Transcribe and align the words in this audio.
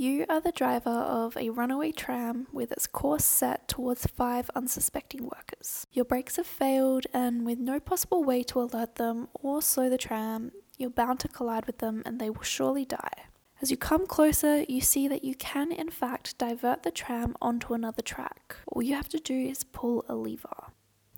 You 0.00 0.24
are 0.30 0.40
the 0.40 0.50
driver 0.50 0.88
of 0.88 1.36
a 1.36 1.50
runaway 1.50 1.92
tram 1.92 2.46
with 2.54 2.72
its 2.72 2.86
course 2.86 3.22
set 3.22 3.68
towards 3.68 4.06
five 4.06 4.50
unsuspecting 4.56 5.24
workers. 5.24 5.86
Your 5.92 6.06
brakes 6.06 6.36
have 6.36 6.46
failed, 6.46 7.06
and 7.12 7.44
with 7.44 7.58
no 7.58 7.78
possible 7.78 8.24
way 8.24 8.42
to 8.44 8.62
alert 8.62 8.94
them 8.94 9.28
or 9.34 9.60
slow 9.60 9.90
the 9.90 9.98
tram, 9.98 10.52
you're 10.78 10.88
bound 10.88 11.20
to 11.20 11.28
collide 11.28 11.66
with 11.66 11.80
them 11.80 12.02
and 12.06 12.18
they 12.18 12.30
will 12.30 12.40
surely 12.40 12.86
die. 12.86 13.26
As 13.60 13.70
you 13.70 13.76
come 13.76 14.06
closer, 14.06 14.62
you 14.62 14.80
see 14.80 15.06
that 15.06 15.22
you 15.22 15.34
can, 15.34 15.70
in 15.70 15.90
fact, 15.90 16.38
divert 16.38 16.82
the 16.82 16.90
tram 16.90 17.36
onto 17.42 17.74
another 17.74 18.00
track. 18.00 18.56
All 18.68 18.80
you 18.80 18.94
have 18.94 19.10
to 19.10 19.18
do 19.18 19.38
is 19.38 19.64
pull 19.64 20.06
a 20.08 20.14
lever. 20.14 20.72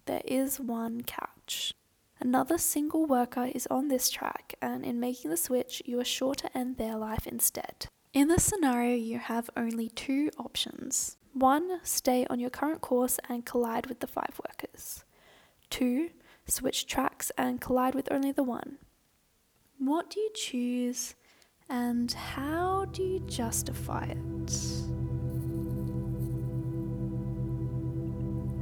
There 0.07 0.23
is 0.25 0.59
one 0.59 1.03
catch. 1.03 1.73
Another 2.19 2.59
single 2.59 3.07
worker 3.07 3.49
is 3.55 3.69
on 3.69 3.87
this 3.87 4.11
track, 4.11 4.57
and 4.61 4.85
in 4.85 4.99
making 4.99 5.31
the 5.31 5.37
switch, 5.37 5.83
you 5.85 6.01
are 6.01 6.05
sure 6.05 6.35
to 6.35 6.59
end 6.59 6.79
their 6.79 6.97
life 6.97 7.29
instead. 7.29 7.87
In 8.13 8.29
this 8.29 8.45
scenario, 8.45 8.95
you 8.95 9.19
have 9.19 9.49
only 9.57 9.89
two 9.89 10.31
options. 10.37 11.17
One, 11.33 11.81
stay 11.83 12.27
on 12.29 12.39
your 12.41 12.51
current 12.51 12.83
course 12.83 13.19
and 13.27 13.47
collide 13.47 13.87
with 13.87 14.01
the 14.01 14.07
five 14.07 14.39
workers. 14.47 15.03
Two, 15.71 16.11
switch 16.47 16.87
tracks 16.87 17.33
and 17.39 17.59
collide 17.59 17.95
with 17.95 18.13
only 18.13 18.31
the 18.31 18.43
one. 18.43 18.77
What 19.79 20.11
do 20.11 20.21
you 20.21 20.31
choose 20.35 21.15
and 21.71 22.13
how 22.13 22.85
do 22.93 23.03
you 23.03 23.21
justify 23.21 24.05
it? 24.05 24.51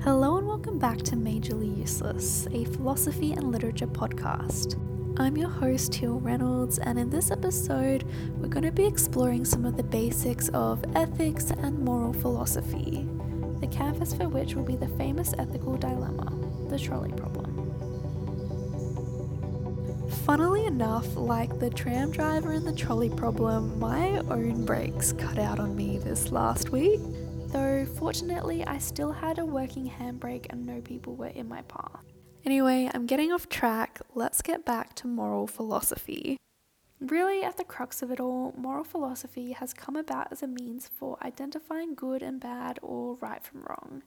Hello 0.04 0.38
and 0.38 0.46
welcome 0.46 0.78
back 0.78 0.98
to 0.98 1.16
Majorly 1.16 1.76
Useless, 1.76 2.46
a 2.52 2.66
philosophy 2.66 3.32
and 3.32 3.50
literature 3.50 3.88
podcast. 3.88 4.78
I'm 5.16 5.36
your 5.36 5.48
host, 5.48 5.92
Teal 5.92 6.20
Reynolds, 6.20 6.78
and 6.78 6.98
in 6.98 7.10
this 7.10 7.30
episode, 7.30 8.04
we're 8.38 8.48
going 8.48 8.64
to 8.64 8.72
be 8.72 8.86
exploring 8.86 9.44
some 9.44 9.64
of 9.64 9.76
the 9.76 9.82
basics 9.82 10.48
of 10.50 10.84
ethics 10.94 11.50
and 11.50 11.78
moral 11.78 12.12
philosophy, 12.12 13.06
the 13.60 13.66
canvas 13.66 14.14
for 14.14 14.28
which 14.28 14.54
will 14.54 14.62
be 14.62 14.76
the 14.76 14.88
famous 14.88 15.34
ethical 15.38 15.76
dilemma, 15.76 16.32
the 16.70 16.78
trolley 16.78 17.12
problem. 17.12 17.70
Funnily 20.24 20.64
enough, 20.66 21.16
like 21.16 21.58
the 21.58 21.70
tram 21.70 22.12
driver 22.12 22.52
and 22.52 22.66
the 22.66 22.74
trolley 22.74 23.10
problem, 23.10 23.78
my 23.78 24.18
own 24.30 24.64
brakes 24.64 25.12
cut 25.12 25.38
out 25.38 25.58
on 25.58 25.74
me 25.76 25.98
this 25.98 26.30
last 26.30 26.70
week. 26.70 27.00
Though 27.48 27.84
fortunately, 27.98 28.64
I 28.64 28.78
still 28.78 29.12
had 29.12 29.38
a 29.38 29.44
working 29.44 29.90
handbrake 29.90 30.46
and 30.50 30.64
no 30.64 30.80
people 30.80 31.16
were 31.16 31.26
in 31.26 31.48
my 31.48 31.62
path. 31.62 32.04
Anyway, 32.44 32.90
I'm 32.94 33.04
getting 33.04 33.32
off 33.32 33.48
track. 33.48 34.00
Let's 34.14 34.40
get 34.40 34.64
back 34.64 34.94
to 34.96 35.06
moral 35.06 35.46
philosophy. 35.46 36.38
Really, 36.98 37.42
at 37.42 37.56
the 37.56 37.64
crux 37.64 38.02
of 38.02 38.10
it 38.10 38.20
all, 38.20 38.54
moral 38.56 38.84
philosophy 38.84 39.52
has 39.52 39.74
come 39.74 39.96
about 39.96 40.28
as 40.32 40.42
a 40.42 40.46
means 40.46 40.88
for 40.88 41.18
identifying 41.22 41.94
good 41.94 42.22
and 42.22 42.40
bad 42.40 42.78
or 42.82 43.16
right 43.16 43.42
from 43.42 43.62
wrong. 43.62 44.02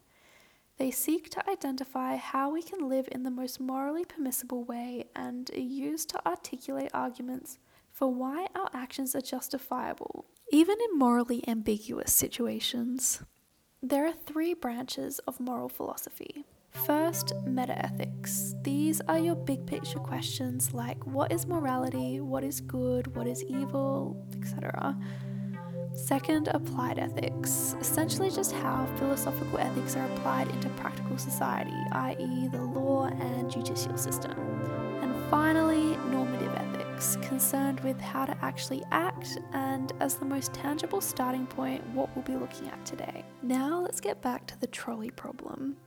They 0.78 0.90
seek 0.90 1.30
to 1.32 1.50
identify 1.50 2.16
how 2.16 2.52
we 2.52 2.64
can 2.64 2.90
live 2.90 3.08
in 3.12 3.22
the 3.22 3.30
most 3.32 3.60
morally 3.60 4.06
permissible 4.06 4.64
way 4.64 5.06
and 5.16 5.50
are 5.54 5.60
used 5.60 6.10
to 6.10 6.28
articulate 6.28 6.90
arguments 6.94 7.60
for 7.92 8.12
why 8.12 8.48
our 8.56 8.70
actions 8.74 9.16
are 9.16 9.22
justifiable, 9.22 10.26
even 10.52 10.78
in 10.90 10.98
morally 10.98 11.48
ambiguous 11.48 12.14
situations. 12.14 13.22
There 13.84 14.08
are 14.08 14.14
three 14.14 14.56
branches 14.56 15.20
of 15.20 15.40
moral 15.40 15.70
philosophy 15.70 16.46
First, 16.74 17.34
metaethics. 17.46 18.62
These 18.64 19.00
are 19.08 19.20
your 19.20 19.36
big 19.36 19.66
picture 19.66 20.00
questions 20.00 20.74
like 20.74 21.06
what 21.06 21.32
is 21.32 21.46
morality, 21.46 22.20
what 22.20 22.44
is 22.44 22.60
good, 22.60 23.16
what 23.16 23.26
is 23.26 23.44
evil, 23.44 24.18
etc. 24.36 24.98
Second, 25.94 26.50
applied 26.50 27.00
ethics. 27.00 27.76
Essentially, 27.80 28.30
just 28.32 28.52
how 28.52 28.86
philosophical 28.98 29.60
ethics 29.60 29.96
are 29.96 30.06
applied 30.08 30.50
into 30.50 30.68
practical 30.70 31.18
society, 31.18 31.78
i.e., 31.92 32.50
the 32.50 32.62
law 32.62 33.06
and 33.06 33.50
judicial 33.50 33.96
system. 33.96 34.34
And 35.02 35.14
finally, 35.30 35.96
normative 36.12 36.54
ethics, 36.56 37.18
concerned 37.22 37.80
with 37.82 38.02
how 38.02 38.26
to 38.26 38.36
actually 38.42 38.84
act, 38.92 39.38
and 39.54 39.94
as 40.00 40.16
the 40.16 40.26
most 40.26 40.54
tangible 40.54 41.00
starting 41.00 41.46
point, 41.46 41.86
what 41.94 42.14
we'll 42.16 42.26
be 42.26 42.36
looking 42.36 42.68
at 42.68 42.84
today. 42.86 43.24
Now, 43.44 43.80
let's 43.80 44.02
get 44.02 44.22
back 44.22 44.48
to 44.48 44.60
the 44.60 44.68
trolley 44.68 45.12
problem. 45.12 45.78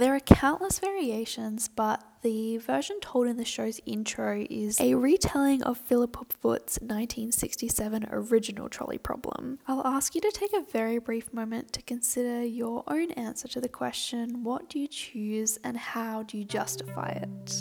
There 0.00 0.14
are 0.14 0.20
countless 0.20 0.78
variations, 0.78 1.68
but 1.68 2.02
the 2.22 2.56
version 2.56 3.00
told 3.00 3.26
in 3.26 3.36
the 3.36 3.44
show's 3.44 3.82
intro 3.84 4.46
is 4.48 4.80
a 4.80 4.94
retelling 4.94 5.62
of 5.62 5.76
Philippa 5.76 6.24
Foot's 6.40 6.78
1967 6.80 8.08
original 8.10 8.70
trolley 8.70 8.96
problem. 8.96 9.58
I'll 9.68 9.86
ask 9.86 10.14
you 10.14 10.22
to 10.22 10.30
take 10.30 10.54
a 10.54 10.62
very 10.72 10.98
brief 10.98 11.34
moment 11.34 11.74
to 11.74 11.82
consider 11.82 12.42
your 12.42 12.82
own 12.86 13.10
answer 13.10 13.46
to 13.48 13.60
the 13.60 13.68
question 13.68 14.42
what 14.42 14.70
do 14.70 14.78
you 14.78 14.88
choose 14.88 15.58
and 15.64 15.76
how 15.76 16.22
do 16.22 16.38
you 16.38 16.44
justify 16.46 17.10
it? 17.10 17.54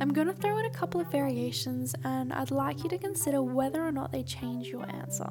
I'm 0.00 0.14
going 0.14 0.28
to 0.28 0.32
throw 0.32 0.56
in 0.56 0.64
a 0.64 0.70
couple 0.70 1.02
of 1.02 1.12
variations 1.12 1.94
and 2.02 2.32
I'd 2.32 2.50
like 2.50 2.82
you 2.82 2.88
to 2.88 2.96
consider 2.96 3.42
whether 3.42 3.86
or 3.86 3.92
not 3.92 4.10
they 4.10 4.22
change 4.22 4.68
your 4.68 4.90
answer. 4.90 5.28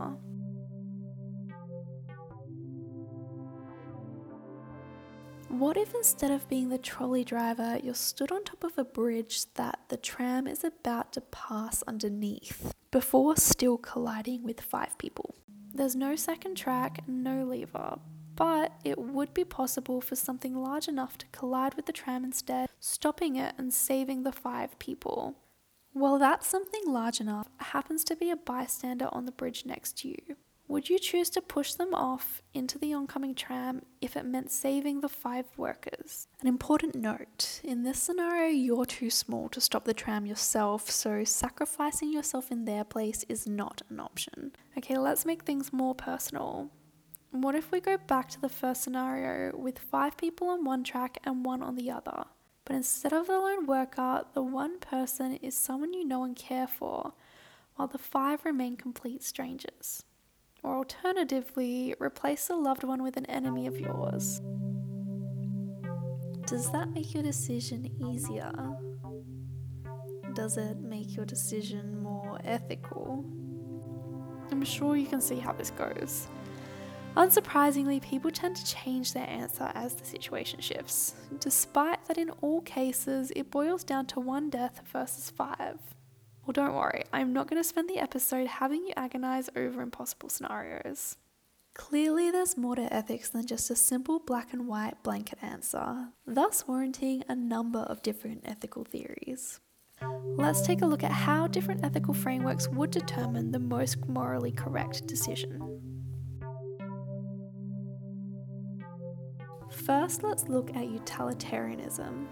What 5.52 5.76
if 5.76 5.94
instead 5.94 6.32
of 6.32 6.48
being 6.48 6.70
the 6.70 6.78
trolley 6.78 7.26
driver, 7.26 7.78
you're 7.84 7.94
stood 7.94 8.32
on 8.32 8.46
top 8.46 8.64
of 8.64 8.78
a 8.78 8.86
bridge 8.86 9.54
that 9.56 9.80
the 9.90 9.98
tram 9.98 10.48
is 10.48 10.64
about 10.64 11.12
to 11.14 11.22
pass 11.22 11.84
underneath 11.84 12.74
before 12.90 13.36
still 13.36 13.78
colliding 13.78 14.44
with 14.44 14.62
five 14.62 14.98
people? 14.98 15.36
There's 15.74 15.94
no 15.94 16.16
second 16.16 16.56
track, 16.56 17.04
no 17.06 17.44
lever, 17.44 18.00
but 18.34 18.72
it 18.86 18.98
would 18.98 19.34
be 19.34 19.44
possible 19.44 20.00
for 20.00 20.16
something 20.16 20.56
large 20.56 20.88
enough 20.88 21.18
to 21.18 21.28
collide 21.34 21.74
with 21.74 21.86
the 21.86 21.92
tram 21.92 22.24
instead, 22.24 22.70
stopping 22.80 23.36
it 23.36 23.54
and 23.58 23.74
saving 23.74 24.24
the 24.24 24.32
five 24.32 24.80
people. 24.80 25.36
Well, 25.94 26.18
that 26.20 26.46
something 26.46 26.84
large 26.88 27.20
enough 27.20 27.50
happens 27.58 28.06
to 28.06 28.16
be 28.16 28.32
a 28.32 28.38
bystander 28.38 29.10
on 29.12 29.26
the 29.26 29.34
bridge 29.34 29.66
next 29.66 29.98
to 30.00 30.08
you. 30.08 30.38
Would 30.72 30.90
you 30.90 31.00
choose 31.00 31.30
to 31.32 31.42
push 31.42 31.74
them 31.74 31.94
off 31.94 32.42
into 32.54 32.80
the 32.80 32.94
oncoming 32.94 33.36
tram 33.36 33.82
if 34.00 34.16
it 34.16 34.24
meant 34.24 34.50
saving 34.50 35.02
the 35.02 35.10
five 35.10 35.46
workers? 35.58 36.30
An 36.40 36.48
important 36.48 36.96
note 36.96 37.60
in 37.62 37.84
this 37.84 38.02
scenario, 38.02 38.48
you're 38.48 38.86
too 38.86 39.10
small 39.10 39.50
to 39.50 39.60
stop 39.60 39.84
the 39.84 39.94
tram 39.94 40.26
yourself, 40.26 40.90
so 40.90 41.26
sacrificing 41.26 42.14
yourself 42.14 42.54
in 42.54 42.64
their 42.64 42.86
place 42.86 43.26
is 43.28 43.46
not 43.46 43.82
an 43.90 44.00
option. 44.00 44.54
Okay, 44.78 44.98
let's 44.98 45.26
make 45.26 45.44
things 45.44 45.74
more 45.74 45.94
personal. 45.94 46.70
What 47.32 47.56
if 47.56 47.70
we 47.70 47.82
go 47.82 47.98
back 47.98 48.30
to 48.30 48.40
the 48.40 48.48
first 48.48 48.82
scenario 48.82 49.54
with 49.58 49.78
five 49.78 50.16
people 50.16 50.48
on 50.48 50.64
one 50.64 50.86
track 50.86 51.18
and 51.26 51.44
one 51.44 51.62
on 51.62 51.76
the 51.76 51.92
other? 51.92 52.24
But 52.64 52.78
instead 52.78 53.12
of 53.12 53.28
the 53.28 53.34
lone 53.34 53.66
worker, 53.66 54.24
the 54.34 54.42
one 54.42 54.80
person 54.80 55.34
is 55.34 55.54
someone 55.54 55.92
you 55.92 56.06
know 56.06 56.24
and 56.24 56.34
care 56.34 56.68
for, 56.68 57.12
while 57.76 57.90
the 57.90 57.98
five 57.98 58.46
remain 58.46 58.78
complete 58.78 59.22
strangers. 59.22 60.06
Or 60.64 60.78
alternatively, 60.78 61.96
replace 62.00 62.50
a 62.50 62.56
loved 62.56 62.84
one 62.84 63.02
with 63.02 63.18
an 63.18 63.26
enemy 63.26 63.68
of 63.68 63.80
yours. 63.80 64.42
Does 66.46 66.72
that 66.72 66.90
make 66.90 67.14
your 67.14 67.24
decision 67.24 67.90
easier? 68.00 68.52
Does 70.34 70.58
it 70.58 70.78
make 70.78 71.16
your 71.16 71.26
decision 71.26 72.02
more 72.02 72.40
ethical? 72.44 73.26
I'm 74.52 74.64
sure 74.64 74.96
you 74.96 75.08
can 75.08 75.22
see 75.22 75.40
how 75.40 75.54
this 75.54 75.72
goes. 75.72 76.28
Unsurprisingly, 77.16 78.02
people 78.02 78.32
tend 78.32 78.56
to 78.56 78.66
change 78.66 79.14
their 79.14 79.28
answer 79.28 79.70
as 79.76 79.96
the 79.96 80.06
situation 80.06 80.62
shifts, 80.62 81.16
despite 81.40 82.06
that 82.06 82.18
in 82.18 82.30
all 82.42 82.62
cases 82.62 83.32
it 83.36 83.52
boils 83.52 83.84
down 83.84 84.06
to 84.08 84.20
one 84.20 84.50
death 84.50 84.82
versus 84.94 85.30
five. 85.30 85.78
Well, 86.46 86.54
don't 86.54 86.74
worry, 86.74 87.04
I'm 87.14 87.34
not 87.34 87.48
going 87.48 87.62
to 87.62 87.68
spend 87.68 87.88
the 87.88 88.00
episode 88.00 88.48
having 88.48 88.84
you 88.86 88.94
agonize 88.96 89.50
over 89.56 89.82
impossible 89.82 90.30
scenarios. 90.30 91.18
Clearly, 91.76 92.32
there's 92.32 92.58
more 92.58 92.76
to 92.76 92.92
ethics 92.92 93.30
than 93.30 93.46
just 93.46 93.70
a 93.70 93.76
simple 93.76 94.20
black 94.20 94.52
and 94.52 94.68
white 94.68 95.04
blanket 95.04 95.38
answer, 95.42 96.10
thus 96.26 96.68
warranting 96.68 97.24
a 97.30 97.36
number 97.36 97.80
of 97.80 98.02
different 98.02 98.42
ethical 98.44 98.84
theories. 98.84 99.60
Let's 100.36 100.62
take 100.62 100.82
a 100.82 100.86
look 100.88 101.04
at 101.04 101.12
how 101.12 101.46
different 101.48 101.86
ethical 101.86 102.14
frameworks 102.14 102.68
would 102.70 102.90
determine 102.90 103.52
the 103.52 103.60
most 103.60 104.06
morally 104.08 104.52
correct 104.52 105.06
decision. 105.06 105.80
First, 109.70 110.24
let's 110.24 110.48
look 110.48 110.76
at 110.76 110.90
utilitarianism. 110.90 112.28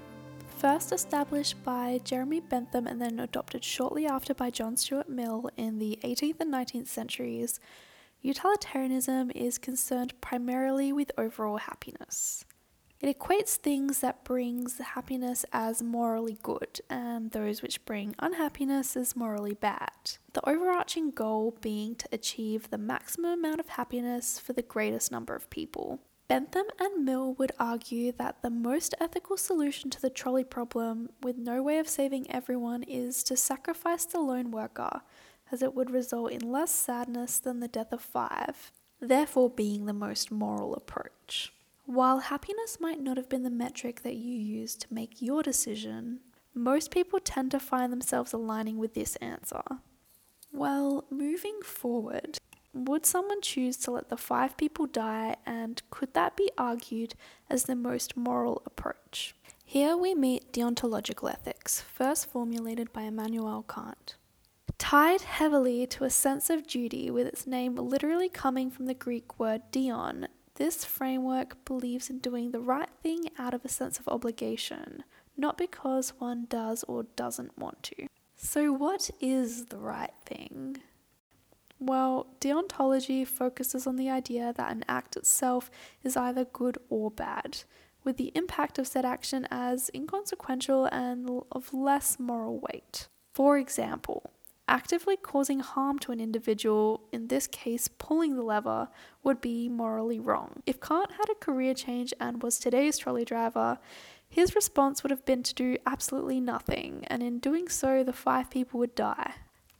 First 0.59 0.91
established 0.91 1.63
by 1.63 2.01
Jeremy 2.03 2.41
Bentham 2.41 2.85
and 2.85 3.01
then 3.01 3.17
adopted 3.21 3.63
shortly 3.63 4.05
after 4.05 4.33
by 4.33 4.49
John 4.49 4.75
Stuart 4.75 5.07
Mill 5.07 5.49
in 5.55 5.79
the 5.79 5.97
18th 6.03 6.41
and 6.41 6.53
19th 6.53 6.87
centuries, 6.87 7.61
utilitarianism 8.21 9.31
is 9.33 9.57
concerned 9.57 10.19
primarily 10.19 10.91
with 10.91 11.13
overall 11.17 11.59
happiness. 11.59 12.43
It 12.99 13.17
equates 13.17 13.55
things 13.55 13.99
that 14.01 14.25
brings 14.25 14.79
happiness 14.79 15.45
as 15.53 15.81
morally 15.81 16.37
good 16.43 16.81
and 16.89 17.31
those 17.31 17.61
which 17.61 17.85
bring 17.85 18.13
unhappiness 18.19 18.97
as 18.97 19.15
morally 19.15 19.53
bad. 19.53 20.17
The 20.33 20.47
overarching 20.47 21.11
goal 21.11 21.57
being 21.61 21.95
to 21.95 22.09
achieve 22.11 22.69
the 22.69 22.77
maximum 22.77 23.39
amount 23.39 23.61
of 23.61 23.69
happiness 23.69 24.37
for 24.37 24.51
the 24.51 24.61
greatest 24.61 25.09
number 25.09 25.33
of 25.35 25.49
people. 25.49 26.01
Bentham 26.29 26.67
and 26.79 27.03
Mill 27.03 27.33
would 27.39 27.53
argue 27.59 28.11
that 28.11 28.43
the 28.43 28.51
most 28.51 28.93
ethical 29.01 29.35
solution 29.35 29.89
to 29.89 29.99
the 29.99 30.11
trolley 30.11 30.43
problem, 30.43 31.09
with 31.23 31.37
no 31.37 31.63
way 31.63 31.79
of 31.79 31.89
saving 31.89 32.29
everyone, 32.29 32.83
is 32.83 33.23
to 33.23 33.35
sacrifice 33.35 34.05
the 34.05 34.19
lone 34.19 34.51
worker, 34.51 35.01
as 35.51 35.63
it 35.63 35.73
would 35.73 35.89
result 35.89 36.31
in 36.31 36.51
less 36.51 36.69
sadness 36.69 37.39
than 37.39 37.61
the 37.61 37.67
death 37.67 37.91
of 37.91 38.01
five, 38.01 38.71
therefore 39.01 39.49
being 39.49 39.87
the 39.87 39.91
most 39.93 40.31
moral 40.31 40.75
approach. 40.75 41.51
While 41.87 42.19
happiness 42.19 42.79
might 42.79 43.01
not 43.01 43.17
have 43.17 43.27
been 43.27 43.41
the 43.41 43.49
metric 43.49 44.03
that 44.03 44.17
you 44.17 44.35
used 44.35 44.81
to 44.81 44.93
make 44.93 45.23
your 45.23 45.41
decision, 45.41 46.19
most 46.53 46.91
people 46.91 47.19
tend 47.19 47.49
to 47.51 47.59
find 47.59 47.91
themselves 47.91 48.33
aligning 48.33 48.77
with 48.77 48.93
this 48.93 49.15
answer. 49.15 49.63
Well, 50.53 51.05
moving 51.09 51.59
forward, 51.63 52.37
would 52.73 53.05
someone 53.05 53.41
choose 53.41 53.77
to 53.77 53.91
let 53.91 54.09
the 54.09 54.17
five 54.17 54.57
people 54.57 54.85
die, 54.85 55.35
and 55.45 55.81
could 55.89 56.13
that 56.13 56.37
be 56.37 56.51
argued 56.57 57.15
as 57.49 57.63
the 57.63 57.75
most 57.75 58.15
moral 58.15 58.61
approach? 58.65 59.35
Here 59.65 59.95
we 59.95 60.15
meet 60.15 60.51
deontological 60.51 61.31
ethics, 61.31 61.81
first 61.81 62.27
formulated 62.27 62.91
by 62.93 63.03
Immanuel 63.03 63.63
Kant. 63.63 64.15
Tied 64.77 65.21
heavily 65.21 65.85
to 65.87 66.03
a 66.03 66.09
sense 66.09 66.49
of 66.49 66.65
duty, 66.65 67.11
with 67.11 67.27
its 67.27 67.45
name 67.45 67.75
literally 67.75 68.29
coming 68.29 68.71
from 68.71 68.85
the 68.85 68.93
Greek 68.93 69.39
word 69.39 69.61
deon, 69.71 70.27
this 70.55 70.83
framework 70.83 71.63
believes 71.65 72.09
in 72.09 72.19
doing 72.19 72.51
the 72.51 72.59
right 72.59 72.89
thing 73.01 73.29
out 73.37 73.53
of 73.53 73.63
a 73.63 73.69
sense 73.69 73.97
of 73.97 74.07
obligation, 74.07 75.03
not 75.37 75.57
because 75.57 76.13
one 76.19 76.47
does 76.49 76.83
or 76.83 77.03
doesn't 77.15 77.57
want 77.57 77.81
to. 77.83 78.07
So, 78.35 78.73
what 78.73 79.09
is 79.21 79.65
the 79.65 79.77
right 79.77 80.13
thing? 80.25 80.77
Well, 81.79 82.27
deontology 82.41 83.25
focuses 83.25 83.87
on 83.87 83.95
the 83.95 84.09
idea 84.09 84.53
that 84.55 84.71
an 84.71 84.83
act 84.89 85.15
itself 85.15 85.71
is 86.03 86.17
either 86.17 86.43
good 86.43 86.77
or 86.89 87.09
bad, 87.09 87.63
with 88.03 88.17
the 88.17 88.33
impact 88.35 88.77
of 88.77 88.87
said 88.87 89.05
action 89.05 89.47
as 89.49 89.89
inconsequential 89.93 90.85
and 90.85 91.43
of 91.51 91.73
less 91.73 92.19
moral 92.19 92.59
weight. 92.59 93.07
For 93.33 93.57
example, 93.57 94.31
actively 94.67 95.15
causing 95.15 95.61
harm 95.61 95.99
to 95.99 96.11
an 96.11 96.19
individual, 96.19 97.07
in 97.13 97.27
this 97.27 97.47
case 97.47 97.87
pulling 97.87 98.35
the 98.35 98.43
lever, 98.43 98.89
would 99.23 99.39
be 99.39 99.69
morally 99.69 100.19
wrong. 100.19 100.61
If 100.65 100.81
Kant 100.81 101.13
had 101.13 101.29
a 101.29 101.35
career 101.35 101.73
change 101.73 102.13
and 102.19 102.43
was 102.43 102.59
today's 102.59 102.97
trolley 102.97 103.23
driver, 103.23 103.79
his 104.27 104.53
response 104.53 105.01
would 105.01 105.11
have 105.11 105.25
been 105.25 105.43
to 105.43 105.55
do 105.55 105.77
absolutely 105.85 106.41
nothing, 106.41 107.05
and 107.07 107.23
in 107.23 107.39
doing 107.39 107.69
so, 107.69 108.03
the 108.03 108.13
five 108.13 108.49
people 108.49 108.79
would 108.81 108.95
die. 108.95 109.33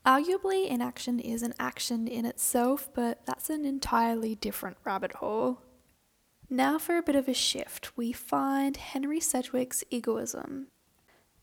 Arguably, 0.09 0.67
inaction 0.67 1.19
is 1.19 1.43
an 1.43 1.53
action 1.59 2.07
in 2.07 2.25
itself, 2.25 2.89
but 2.95 3.23
that's 3.27 3.47
an 3.51 3.63
entirely 3.63 4.33
different 4.33 4.77
rabbit 4.83 5.13
hole. 5.17 5.61
Now, 6.49 6.79
for 6.79 6.97
a 6.97 7.03
bit 7.03 7.15
of 7.15 7.27
a 7.27 7.33
shift, 7.35 7.95
we 7.95 8.11
find 8.11 8.75
Henry 8.75 9.19
Sidgwick's 9.19 9.83
egoism. 9.91 10.69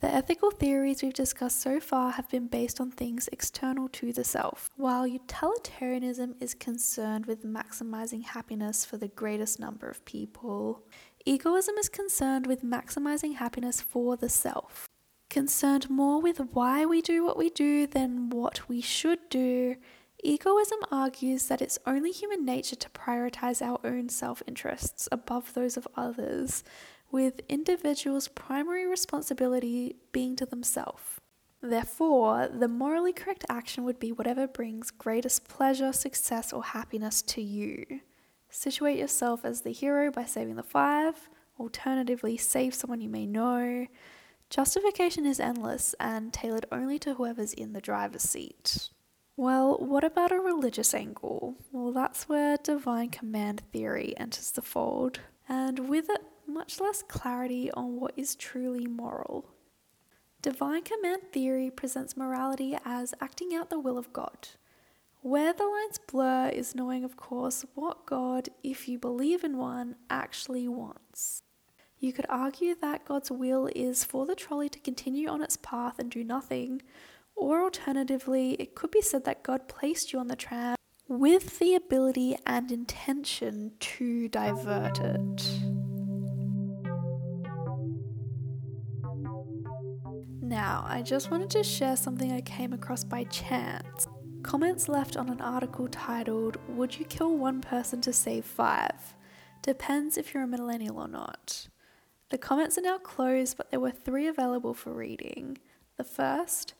The 0.00 0.12
ethical 0.12 0.50
theories 0.50 1.00
we've 1.00 1.14
discussed 1.14 1.60
so 1.60 1.78
far 1.78 2.10
have 2.10 2.28
been 2.28 2.48
based 2.48 2.80
on 2.80 2.90
things 2.90 3.28
external 3.30 3.88
to 3.90 4.12
the 4.12 4.24
self, 4.24 4.68
while 4.74 5.06
utilitarianism 5.06 6.34
is 6.40 6.52
concerned 6.52 7.26
with 7.26 7.44
maximizing 7.44 8.24
happiness 8.24 8.84
for 8.84 8.96
the 8.96 9.06
greatest 9.06 9.60
number 9.60 9.88
of 9.88 10.04
people. 10.04 10.82
Egoism 11.24 11.76
is 11.76 11.88
concerned 11.88 12.48
with 12.48 12.64
maximizing 12.64 13.36
happiness 13.36 13.80
for 13.80 14.16
the 14.16 14.28
self 14.28 14.88
concerned 15.28 15.90
more 15.90 16.20
with 16.20 16.38
why 16.52 16.84
we 16.84 17.02
do 17.02 17.24
what 17.24 17.36
we 17.36 17.50
do 17.50 17.86
than 17.86 18.30
what 18.30 18.68
we 18.68 18.80
should 18.80 19.28
do, 19.28 19.76
egoism 20.22 20.78
argues 20.90 21.46
that 21.46 21.62
it's 21.62 21.78
only 21.86 22.10
human 22.10 22.44
nature 22.44 22.76
to 22.76 22.90
prioritize 22.90 23.62
our 23.62 23.80
own 23.84 24.08
self 24.08 24.42
interests 24.46 25.08
above 25.12 25.54
those 25.54 25.76
of 25.76 25.88
others, 25.96 26.64
with 27.10 27.40
individuals' 27.48 28.28
primary 28.28 28.86
responsibility 28.86 29.96
being 30.12 30.36
to 30.36 30.46
themselves. 30.46 31.20
Therefore, 31.62 32.48
the 32.48 32.68
morally 32.68 33.12
correct 33.12 33.44
action 33.48 33.84
would 33.84 33.98
be 33.98 34.12
whatever 34.12 34.46
brings 34.46 34.90
greatest 34.90 35.48
pleasure, 35.48 35.92
success, 35.92 36.52
or 36.52 36.62
happiness 36.62 37.22
to 37.22 37.42
you. 37.42 38.00
Situate 38.50 38.98
yourself 38.98 39.44
as 39.44 39.62
the 39.62 39.72
hero 39.72 40.10
by 40.10 40.24
saving 40.24 40.56
the 40.56 40.62
five, 40.62 41.28
alternatively, 41.58 42.36
save 42.36 42.74
someone 42.74 43.00
you 43.00 43.08
may 43.08 43.26
know. 43.26 43.86
Justification 44.48 45.26
is 45.26 45.40
endless 45.40 45.94
and 45.98 46.32
tailored 46.32 46.66
only 46.70 46.98
to 47.00 47.14
whoever's 47.14 47.52
in 47.52 47.72
the 47.72 47.80
driver's 47.80 48.22
seat. 48.22 48.90
Well, 49.36 49.76
what 49.78 50.04
about 50.04 50.32
a 50.32 50.36
religious 50.36 50.94
angle? 50.94 51.56
Well, 51.72 51.92
that's 51.92 52.28
where 52.28 52.56
divine 52.56 53.10
command 53.10 53.62
theory 53.72 54.14
enters 54.16 54.52
the 54.52 54.62
fold, 54.62 55.20
and 55.48 55.88
with 55.88 56.08
it, 56.08 56.22
much 56.46 56.80
less 56.80 57.02
clarity 57.02 57.70
on 57.72 58.00
what 58.00 58.14
is 58.16 58.34
truly 58.34 58.86
moral. 58.86 59.50
Divine 60.40 60.82
command 60.84 61.22
theory 61.32 61.70
presents 61.70 62.16
morality 62.16 62.78
as 62.84 63.14
acting 63.20 63.52
out 63.54 63.68
the 63.68 63.80
will 63.80 63.98
of 63.98 64.12
God. 64.12 64.48
Where 65.20 65.52
the 65.52 65.66
lines 65.66 65.98
blur 65.98 66.50
is 66.50 66.74
knowing, 66.74 67.04
of 67.04 67.16
course, 67.16 67.64
what 67.74 68.06
God, 68.06 68.48
if 68.62 68.88
you 68.88 68.96
believe 68.96 69.42
in 69.42 69.58
one, 69.58 69.96
actually 70.08 70.68
wants. 70.68 71.42
You 72.06 72.12
could 72.12 72.26
argue 72.28 72.76
that 72.82 73.04
God's 73.04 73.32
will 73.32 73.68
is 73.74 74.04
for 74.04 74.26
the 74.26 74.36
trolley 74.36 74.68
to 74.68 74.78
continue 74.78 75.28
on 75.28 75.42
its 75.42 75.56
path 75.56 75.98
and 75.98 76.08
do 76.08 76.22
nothing, 76.22 76.82
or 77.34 77.64
alternatively, 77.64 78.52
it 78.60 78.76
could 78.76 78.92
be 78.92 79.02
said 79.02 79.24
that 79.24 79.42
God 79.42 79.66
placed 79.66 80.12
you 80.12 80.20
on 80.20 80.28
the 80.28 80.36
tram 80.36 80.76
with 81.08 81.58
the 81.58 81.74
ability 81.74 82.36
and 82.46 82.70
intention 82.70 83.72
to 83.80 84.28
divert 84.28 85.00
it. 85.00 85.50
Now, 90.40 90.84
I 90.86 91.02
just 91.02 91.32
wanted 91.32 91.50
to 91.50 91.64
share 91.64 91.96
something 91.96 92.30
I 92.30 92.40
came 92.40 92.72
across 92.72 93.02
by 93.02 93.24
chance. 93.24 94.06
Comments 94.44 94.88
left 94.88 95.16
on 95.16 95.28
an 95.28 95.40
article 95.40 95.88
titled, 95.88 96.58
Would 96.68 97.00
You 97.00 97.04
Kill 97.04 97.36
One 97.36 97.60
Person 97.60 98.00
to 98.02 98.12
Save 98.12 98.44
Five? 98.44 99.16
Depends 99.62 100.16
if 100.16 100.32
you're 100.32 100.44
a 100.44 100.46
millennial 100.46 101.00
or 101.00 101.08
not. 101.08 101.66
The 102.28 102.38
comments 102.38 102.76
are 102.76 102.82
now 102.82 102.98
closed, 102.98 103.56
but 103.56 103.70
there 103.70 103.80
were 103.80 103.92
three 103.92 104.26
available 104.26 104.74
for 104.74 104.92
reading. 104.92 105.58
The 105.96 106.04
first, 106.04 106.74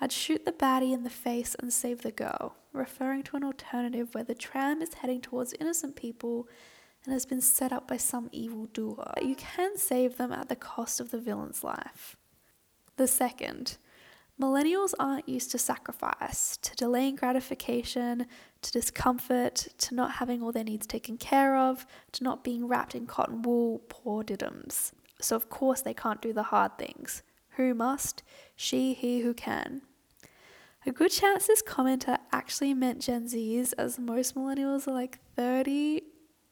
I'd 0.00 0.10
shoot 0.10 0.44
the 0.44 0.52
baddie 0.52 0.92
in 0.92 1.04
the 1.04 1.10
face 1.10 1.54
and 1.58 1.72
save 1.72 2.02
the 2.02 2.10
girl, 2.10 2.56
referring 2.72 3.22
to 3.24 3.36
an 3.36 3.44
alternative 3.44 4.12
where 4.12 4.24
the 4.24 4.34
tram 4.34 4.82
is 4.82 4.94
heading 4.94 5.20
towards 5.20 5.54
innocent 5.60 5.94
people 5.94 6.48
and 7.04 7.12
has 7.12 7.26
been 7.26 7.40
set 7.40 7.72
up 7.72 7.86
by 7.86 7.96
some 7.96 8.28
evil 8.32 8.66
doer. 8.66 9.12
You 9.22 9.36
can 9.36 9.76
save 9.76 10.16
them 10.16 10.32
at 10.32 10.48
the 10.48 10.56
cost 10.56 11.00
of 11.00 11.12
the 11.12 11.18
villain's 11.18 11.62
life. 11.62 12.16
The 12.96 13.06
second, 13.06 13.78
millennials 14.40 14.94
aren't 14.98 15.28
used 15.28 15.50
to 15.52 15.58
sacrifice, 15.58 16.56
to 16.58 16.74
delaying 16.74 17.16
gratification, 17.16 18.26
to 18.62 18.72
discomfort, 18.72 19.68
to 19.78 19.94
not 19.94 20.12
having 20.12 20.42
all 20.42 20.52
their 20.52 20.64
needs 20.64 20.86
taken 20.86 21.16
care 21.18 21.56
of, 21.56 21.86
to 22.12 22.24
not 22.24 22.44
being 22.44 22.66
wrapped 22.66 22.94
in 22.94 23.06
cotton 23.06 23.42
wool, 23.42 23.82
poor 23.88 24.24
diddums. 24.24 24.92
So, 25.20 25.36
of 25.36 25.48
course, 25.48 25.82
they 25.82 25.94
can't 25.94 26.22
do 26.22 26.32
the 26.32 26.44
hard 26.44 26.78
things. 26.78 27.22
Who 27.56 27.74
must? 27.74 28.22
She, 28.54 28.94
he 28.94 29.20
who 29.20 29.34
can. 29.34 29.82
A 30.86 30.92
good 30.92 31.10
chance 31.10 31.46
this 31.46 31.62
commenter 31.62 32.18
actually 32.32 32.72
meant 32.72 33.02
Gen 33.02 33.26
Zs, 33.26 33.74
as 33.76 33.98
most 33.98 34.34
millennials 34.34 34.86
are 34.86 34.94
like 34.94 35.18
30, 35.34 36.02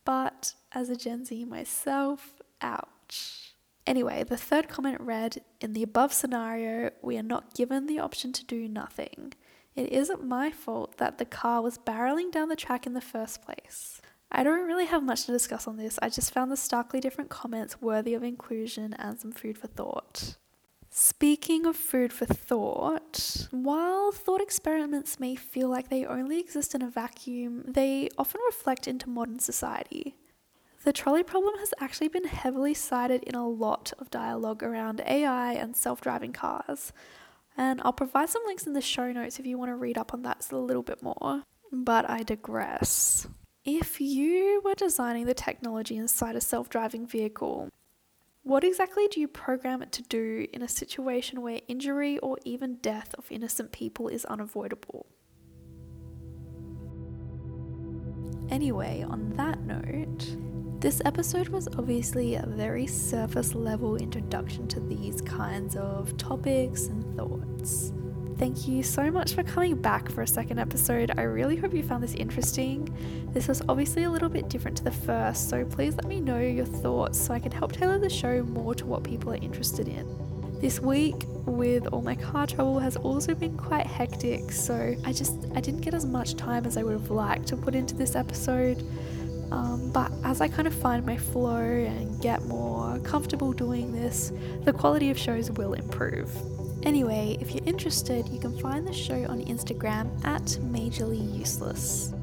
but 0.05 0.55
as 0.73 0.91
a 0.91 0.97
Gen 0.97 1.25
Z 1.25 1.45
myself, 1.45 2.35
ouch. 2.61 3.55
Anyway, 3.87 4.25
the 4.25 4.37
third 4.37 4.69
comment 4.69 5.01
read 5.01 5.43
In 5.61 5.73
the 5.73 5.85
above 5.85 6.13
scenario, 6.13 6.91
we 7.03 7.17
are 7.17 7.23
not 7.23 7.55
given 7.55 7.87
the 7.87 8.01
option 8.01 8.33
to 8.33 8.45
do 8.45 8.69
nothing. 8.69 9.33
It 9.77 9.93
isn't 9.93 10.25
my 10.25 10.51
fault 10.51 10.97
that 10.97 11.19
the 11.19 11.25
car 11.25 11.63
was 11.63 11.79
barreling 11.79 12.33
down 12.33 12.49
the 12.49 12.57
track 12.57 12.87
in 12.87 12.95
the 12.95 13.01
first 13.01 13.43
place. 13.43 14.01
I 14.31 14.43
don't 14.43 14.67
really 14.67 14.87
have 14.87 15.03
much 15.03 15.25
to 15.27 15.33
discuss 15.33 15.67
on 15.67 15.77
this, 15.77 15.99
I 16.03 16.09
just 16.09 16.33
found 16.33 16.51
the 16.51 16.57
starkly 16.57 17.01
different 17.01 17.31
comments 17.31 17.81
worthy 17.81 18.15
of 18.15 18.23
inclusion 18.23 18.93
and 18.95 19.19
some 19.19 19.33
food 19.33 19.57
for 19.57 19.69
thought. 19.69 20.37
Speaking 20.91 21.67
of 21.67 21.77
food 21.77 22.13
for 22.13 22.25
thought, 22.25 23.49
while 23.51 24.11
thought 24.13 24.41
experiments 24.41 25.21
may 25.21 25.37
feel 25.37 25.69
like 25.69 25.89
they 25.89 26.07
only 26.07 26.41
exist 26.41 26.75
in 26.75 26.83
a 26.83 26.89
vacuum, 26.89 27.65
they 27.67 28.09
often 28.17 28.41
reflect 28.47 28.89
into 28.89 29.11
modern 29.11 29.39
society. 29.39 30.17
The 30.85 30.93
trolley 30.93 31.23
problem 31.23 31.59
has 31.59 31.75
actually 31.81 32.09
been 32.09 32.25
heavily 32.25 32.73
cited 32.73 33.25
in 33.25 33.35
a 33.35 33.49
lot 33.49 33.93
of 33.99 34.09
dialogue 34.09 34.63
around 34.63 35.03
AI 35.05 35.53
and 35.53 35.77
self 35.77 36.01
driving 36.01 36.33
cars, 36.33 36.93
and 37.57 37.81
I'll 37.85 37.93
provide 37.93 38.31
some 38.31 38.43
links 38.47 38.67
in 38.67 38.73
the 38.73 38.81
show 38.81 39.13
notes 39.13 39.39
if 39.39 39.47
you 39.47 39.59
want 39.59 39.71
to 39.71 39.77
read 39.77 39.99
up 39.99 40.15
on 40.15 40.23
that 40.23 40.47
a 40.51 40.57
little 40.57 40.83
bit 40.83 41.03
more. 41.03 41.43
But 41.73 42.09
I 42.09 42.23
digress. 42.23 43.27
If 43.67 44.01
you 44.01 44.63
were 44.65 44.75
designing 44.75 45.27
the 45.27 45.35
technology 45.35 45.97
inside 45.97 46.37
a 46.37 46.41
self 46.41 46.69
driving 46.69 47.05
vehicle, 47.05 47.69
What 48.45 48.63
exactly 48.63 49.09
do 49.09 49.19
you 49.19 49.27
program 49.27 49.83
it 49.83 49.91
to 49.91 50.03
do 50.03 50.47
in 50.53 50.63
a 50.63 50.69
situation 50.69 51.43
where 51.43 51.61
injury 51.67 52.19
or 52.19 52.39
even 52.45 52.77
death 52.77 53.13
of 53.19 53.27
innocent 53.33 53.73
people 53.73 54.07
is 54.07 54.25
unavoidable? 54.27 55.07
Anyway, 58.49 59.05
on 59.09 59.31
that 59.31 59.61
note, 59.63 60.37
this 60.81 61.03
episode 61.05 61.49
was 61.49 61.67
obviously 61.77 62.37
a 62.37 62.47
very 62.47 62.87
surface 62.87 63.53
level 63.57 63.97
introduction 63.97 64.69
to 64.69 64.79
these 64.79 65.21
kinds 65.23 65.75
of 65.75 66.17
topics 66.17 66.87
and 66.87 67.17
thoughts. 67.17 67.93
Thank 68.39 68.69
you 68.69 68.83
so 68.83 69.11
much 69.11 69.33
for 69.33 69.43
coming 69.43 69.77
back 69.77 70.11
for 70.11 70.21
a 70.21 70.27
second 70.27 70.59
episode. 70.59 71.11
I 71.17 71.23
really 71.23 71.57
hope 71.57 71.73
you 71.73 71.83
found 71.83 72.03
this 72.03 72.15
interesting. 72.15 72.95
This 73.33 73.49
was 73.49 73.63
obviously 73.67 74.03
a 74.03 74.11
little 74.11 74.29
bit 74.29 74.51
different 74.51 74.77
to 74.77 74.85
the 74.85 74.91
first, 74.91 75.49
so 75.49 75.65
please 75.65 75.97
let 75.97 76.05
me 76.05 76.21
know 76.21 76.39
your 76.39 76.67
thoughts 76.67 77.19
so 77.19 77.33
I 77.33 77.39
can 77.39 77.51
help 77.51 77.73
tailor 77.73 77.99
the 77.99 78.11
show 78.11 78.43
more 78.43 78.75
to 78.75 78.85
what 78.85 79.05
people 79.05 79.33
are 79.33 79.37
interested 79.37 79.89
in. 79.89 80.07
This 80.61 80.81
week, 80.81 81.15
with 81.47 81.87
all 81.87 82.03
my 82.03 82.15
car 82.15 82.47
trouble, 82.47 82.79
has 82.79 82.97
also 82.97 83.35
been 83.35 83.57
quite 83.57 83.87
hectic, 83.87 84.53
so 84.53 84.95
I 85.07 85.15
just 85.15 85.35
I 85.55 85.63
didn't 85.63 85.81
get 85.81 85.95
as 85.95 86.05
much 86.05 86.37
time 86.37 86.67
as 86.67 86.77
I 86.77 86.83
would 86.83 86.93
have 86.93 87.11
liked 87.11 87.47
to 87.49 87.57
put 87.57 87.75
into 87.75 87.95
this 87.95 88.15
episode. 88.15 88.85
Um, 89.51 89.91
but 89.93 90.13
as 90.25 90.43
I 90.43 90.49
kind 90.49 90.69
of 90.69 90.75
find 90.75 91.07
my 91.07 91.17
flow 91.17 91.57
and 91.57 92.21
get 92.21 92.45
more 92.45 92.99
comfortable 92.99 93.55
doing 93.55 93.93
this, 93.93 94.31
the 94.65 94.75
quality 94.75 95.11
of 95.11 95.17
shows 95.17 95.51
will 95.53 95.73
improve. 95.73 96.31
Anyway, 96.87 97.37
if 97.41 97.53
you're 97.53 97.67
interested, 97.67 98.29
you 98.29 98.39
can 98.39 98.57
find 98.61 98.87
the 98.87 98.93
show 98.93 99.27
on 99.29 99.45
Instagram 99.47 100.07
at 100.25 100.45
Majorly 100.71 101.37
Useless. 101.37 102.15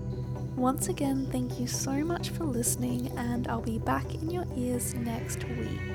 Once 0.55 0.87
again, 0.87 1.27
thank 1.33 1.59
you 1.59 1.67
so 1.67 1.91
much 1.91 2.29
for 2.29 2.45
listening, 2.45 3.11
and 3.17 3.45
I'll 3.49 3.61
be 3.61 3.79
back 3.79 4.15
in 4.15 4.29
your 4.29 4.45
ears 4.55 4.93
next 4.95 5.43
week. 5.49 5.92